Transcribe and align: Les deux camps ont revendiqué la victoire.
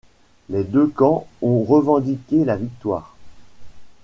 Les 0.49 0.63
deux 0.63 0.87
camps 0.87 1.27
ont 1.43 1.61
revendiqué 1.61 2.43
la 2.43 2.55
victoire. 2.57 3.15